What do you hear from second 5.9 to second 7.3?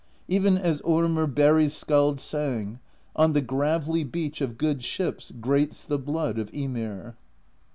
Blood of Ymir.